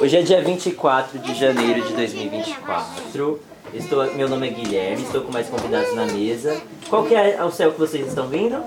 [0.00, 3.40] Hoje é dia 24 de janeiro de 2024.
[3.72, 6.60] Estou, meu nome é Guilherme, estou com mais convidados na mesa.
[6.90, 8.60] Qual que é o céu que vocês estão vendo?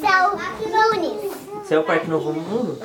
[0.00, 0.36] Céu
[0.68, 1.32] Nunes.
[1.64, 2.76] Céu Parque Novo Mundo?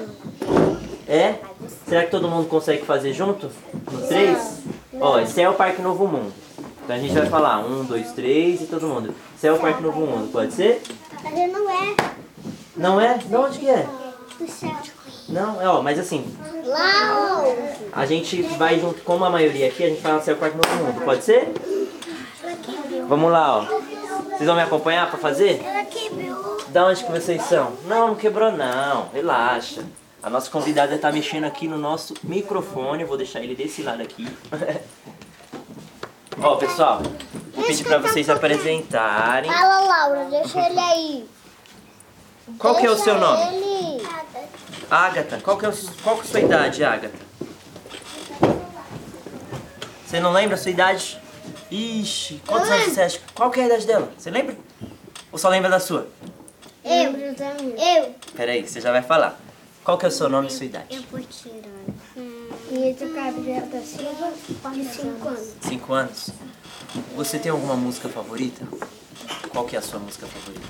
[1.08, 1.40] É?
[1.88, 3.50] Será que todo mundo consegue fazer junto?
[3.92, 4.61] No 3?
[5.02, 6.32] Ó, esse é o Parque Novo Mundo.
[6.84, 9.16] Então a gente vai falar um, dois, três e todo mundo.
[9.36, 10.82] Céu Parque Novo Mundo, pode ser?
[11.24, 11.96] Mas não é
[12.78, 13.18] Não é?
[13.18, 13.88] De onde que é?
[14.40, 14.72] do céu.
[15.28, 16.26] Não, é ó, mas assim,
[16.66, 17.44] Lá,
[17.94, 21.04] a gente vai junto, como a maioria aqui, a gente fala Céu Parque Novo Mundo,
[21.04, 21.52] pode ser?
[23.08, 23.62] Vamos lá, ó.
[23.62, 25.62] Vocês vão me acompanhar pra fazer?
[25.64, 26.58] Ela quebrou.
[26.70, 27.74] Da onde que vocês são?
[27.86, 29.10] Não, não quebrou não.
[29.14, 29.84] Relaxa.
[30.24, 33.02] A nossa convidada tá mexendo aqui no nosso microfone.
[33.02, 34.28] Eu vou deixar ele desse lado aqui.
[36.40, 37.02] Ó, pessoal.
[37.56, 39.52] Vou pedir pra vocês apresentarem.
[39.52, 41.30] Fala, Laura, deixa ele aí.
[42.60, 43.56] Qual que é o seu nome?
[43.56, 44.08] Ele.
[44.92, 45.40] Agatha.
[45.42, 45.74] Qual que é, o,
[46.04, 47.32] qual que é a sua idade, Agatha?
[50.06, 51.20] Você não lembra a sua idade?
[51.72, 53.20] Ixi, quantos anos você acha?
[53.34, 54.12] Qual que é a idade dela?
[54.18, 54.56] Você lembra?
[55.32, 56.08] Ou só lembra da sua?
[56.84, 57.14] Eu.
[57.14, 58.16] Eu.
[58.36, 59.40] Peraí, você já vai falar.
[59.84, 61.06] Qual que é o seu nome e sua idade?
[61.12, 61.72] vou tirar.
[62.70, 64.32] Pedro Gabriel da Silva,
[64.74, 65.54] de 5 anos.
[65.62, 66.30] Cinco anos.
[67.16, 68.66] Você tem alguma música favorita?
[69.50, 70.68] Qual que é a sua música favorita?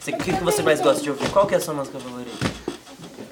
[0.00, 1.30] Você- o que, que você mais gosta de ouvir?
[1.30, 2.30] Qual que é a sua música favorita?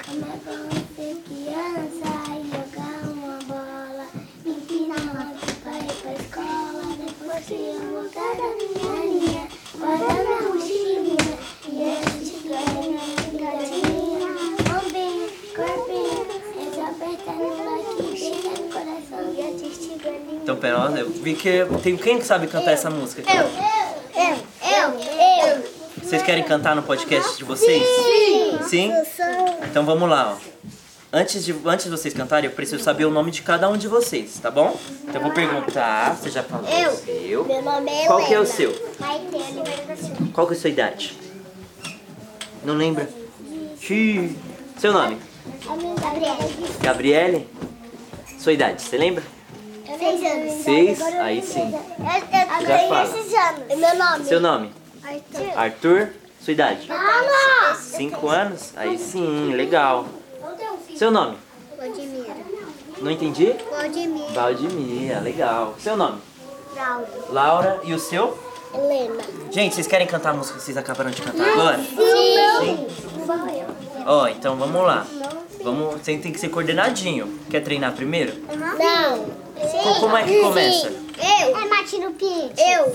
[0.06, 4.06] Como é bom ser criança e jogar uma bola,
[4.46, 9.48] empinar uma pipa e ir pra escola, depois ir voltar da minha linha,
[9.78, 14.30] guardar minha mochilinha, e a gente ganha brincadinha,
[14.64, 16.22] bombinha, corpinho,
[16.56, 20.29] é só apertar no like, deixar no coração e assistir galinha.
[20.42, 21.50] Então, pera, eu vi que
[21.82, 23.36] tem quem que sabe cantar essa música aqui?
[23.36, 23.44] Eu,
[24.22, 25.00] eu, eu,
[25.58, 25.80] eu.
[26.02, 27.82] Vocês querem cantar no podcast de vocês?
[27.82, 28.58] Sim.
[28.68, 28.92] Sim?
[29.70, 30.50] Então vamos lá, ó.
[31.12, 33.88] Antes de, antes de vocês cantarem, eu preciso saber o nome de cada um de
[33.88, 34.78] vocês, tá bom?
[35.02, 36.90] Então eu vou perguntar, você já falou Eu.
[36.92, 37.44] o seu.
[37.44, 38.72] Meu nome é Qual que é o seu?
[40.32, 41.16] Qual que é a sua idade?
[42.64, 43.08] Não lembra?
[43.80, 44.36] Xiii.
[44.78, 45.18] Seu nome?
[46.00, 46.38] Gabriela.
[46.80, 47.48] Gabriele?
[48.38, 49.24] Sua idade, você lembra?
[50.00, 50.64] Seis anos.
[50.64, 51.02] Seis?
[51.02, 51.74] Aí sim.
[51.98, 53.04] Eu, eu Já tenho fala.
[53.04, 53.60] esses anos.
[53.68, 54.24] E meu nome?
[54.24, 54.72] Seu nome?
[55.04, 55.58] Arthur.
[55.58, 56.08] Arthur?
[56.40, 56.90] Sua idade?
[56.90, 57.74] Ana!
[57.76, 58.72] Cinco anos?
[58.76, 60.06] Aí sim, legal.
[60.96, 61.36] Seu nome?
[61.78, 62.34] Valdemira.
[62.98, 63.54] Não entendi?
[63.70, 64.32] Valdemira.
[64.32, 65.74] Valdemira, legal.
[65.78, 66.18] Seu nome?
[66.74, 67.08] Laura.
[67.28, 68.38] Laura e o seu?
[68.72, 69.22] Helena.
[69.50, 71.78] Gente, vocês querem cantar a música que vocês acabaram de cantar agora?
[71.78, 72.86] Sim.
[74.06, 75.06] Ó, então vamos lá.
[75.62, 77.38] Vamos, você tem que ser coordenadinho.
[77.50, 78.32] Quer treinar primeiro?
[78.48, 79.49] Não.
[79.60, 80.86] Co- Como é que começa?
[80.88, 81.56] Eu.
[81.58, 82.54] É Matino Pinto.
[82.58, 82.92] Eu.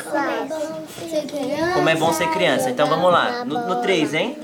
[1.74, 2.70] Como é bom ser criança.
[2.70, 3.46] Então vamos lá.
[3.46, 4.38] No, no três, hein?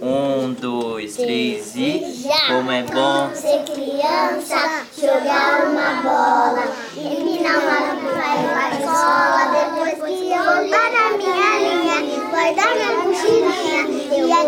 [0.00, 2.02] Um, dois, três e.
[2.48, 3.30] Como é bom.
[3.34, 10.90] Ser criança, jogar uma bola, empinar uma e ir pra escola, depois que eu voltar
[10.92, 11.98] na minha linha,
[12.30, 13.82] guardar minha mochilinha
[14.12, 14.44] e a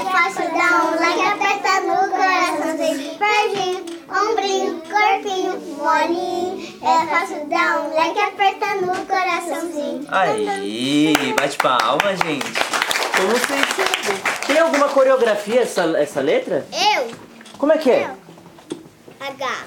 [0.00, 3.18] é fácil dar um like, aperta no coraçãozinho.
[3.18, 10.06] Beijinho, ombrinho, corpinho, molinho, é fácil dar um like, aperta no coraçãozinho.
[10.10, 12.52] Aí, bate palma, gente.
[13.16, 14.46] Como sabem?
[14.46, 16.66] Tem alguma coreografia essa, essa letra?
[16.72, 17.10] Eu,
[17.58, 18.10] Como é que é?
[19.20, 19.64] H,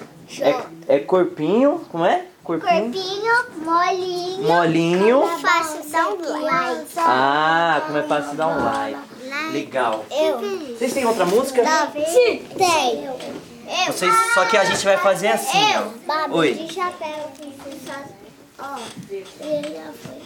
[0.87, 2.25] É, é corpinho, como é?
[2.43, 2.91] Corpinho.
[2.91, 3.33] Corpinho,
[3.63, 4.43] molinho.
[4.47, 5.23] Molinho.
[5.23, 6.87] É fácil dar um like.
[6.97, 9.12] Ah, como é fácil dar um like.
[9.53, 10.05] Legal.
[10.11, 10.39] Eu.
[10.77, 11.63] Vocês têm outra música?
[12.05, 12.45] Sim.
[12.57, 13.05] Tem.
[13.05, 13.13] Eu.
[13.93, 15.81] Vocês, só que a gente vai fazer assim, Eu.
[15.81, 16.07] ó.
[16.07, 16.53] Babi Oi.
[16.53, 17.31] de chapéu.
[18.59, 18.77] Ó,
[19.09, 20.21] ele já foi.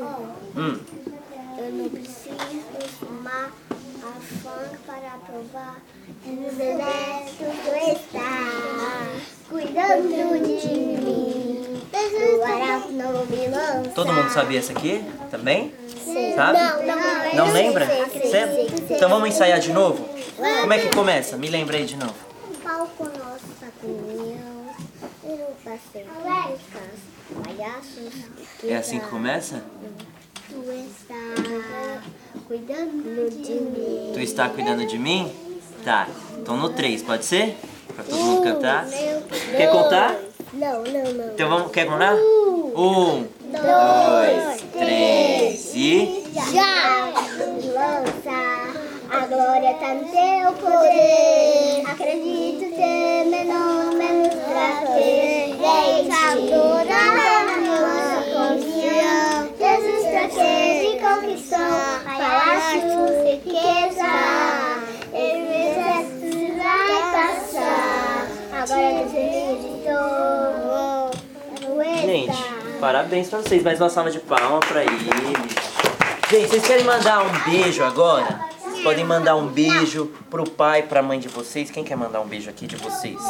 [0.00, 0.04] Ó,
[0.60, 0.78] Hum.
[1.58, 2.36] eu não preciso
[2.98, 3.50] fumar
[4.02, 4.12] a
[4.42, 5.76] funk para provar.
[6.24, 9.08] No deserto tu está
[9.48, 10.08] cuidando
[10.60, 11.01] de mim.
[13.02, 13.90] Não lança.
[13.94, 15.74] Todo mundo sabia essa aqui também?
[16.04, 16.34] Sim.
[16.34, 16.58] Sabe?
[16.58, 17.88] Não, não, Não lembra?
[18.90, 20.08] Então vamos ensaiar de novo?
[20.36, 21.36] Como é que começa?
[21.36, 22.14] Me lembra aí de novo.
[22.62, 23.04] palco
[25.24, 26.98] eu não passei músicas,
[27.44, 28.12] palhaços.
[28.64, 29.64] É assim que começa?
[30.48, 32.02] Tu está
[32.46, 34.10] cuidando de mim.
[34.12, 35.32] Tu está cuidando de mim?
[35.84, 36.08] Tá.
[36.38, 37.56] Então no 3, pode ser?
[37.94, 38.86] Pra todo mundo cantar.
[39.56, 40.16] Quer contar?
[40.52, 41.32] Não, não, não.
[41.32, 42.14] Então vamos, quer contar?
[42.14, 46.24] Um, dois, três e.
[46.34, 47.10] Já!
[47.74, 48.38] Lança,
[49.10, 51.41] a glória tá no teu poder.
[72.82, 73.62] Parabéns pra vocês.
[73.62, 75.02] Mais uma salva de palmas pra eles.
[76.28, 78.40] Gente, vocês querem mandar um beijo agora?
[78.60, 81.70] Vocês podem mandar um beijo pro pai, pra mãe de vocês.
[81.70, 83.20] Quem quer mandar um beijo aqui de vocês?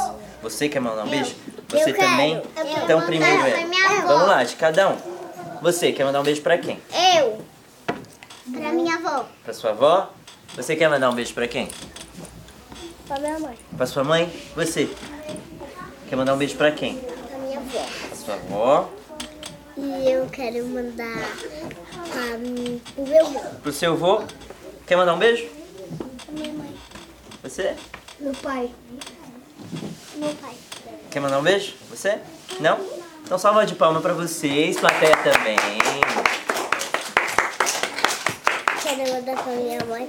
[0.43, 1.35] Você quer mandar um beijo?
[1.69, 2.43] Você Eu também?
[2.83, 3.67] Então primeiro é.
[4.07, 4.97] Vamos lá, de cada um.
[5.61, 6.81] Você quer mandar um beijo pra quem?
[7.21, 7.45] Eu.
[8.55, 9.27] Pra minha avó.
[9.45, 10.11] Pra sua avó?
[10.57, 11.69] Você quer mandar um beijo pra quem?
[13.07, 13.59] Pra minha mãe.
[13.77, 14.33] Pra sua mãe?
[14.57, 14.89] Você?
[16.09, 16.97] Quer mandar um beijo pra quem?
[16.97, 17.87] Pra minha avó.
[18.09, 19.02] Pra sua avó?
[19.77, 21.19] E eu quero mandar
[22.11, 23.41] pra, mim- pro meu avô.
[23.63, 24.23] Pro seu avô?
[24.87, 25.49] Quer mandar um beijo?
[25.99, 26.75] Pra minha mãe.
[27.43, 27.75] Você?
[28.21, 28.71] Meu pai.
[30.17, 30.55] Meu pai.
[31.11, 31.75] Quer mandar um beijo?
[31.91, 32.19] Você?
[32.61, 32.79] Não?
[33.25, 35.57] Então salva de palma pra vocês, plateia também.
[38.83, 40.09] Quero mandar pra minha mãe.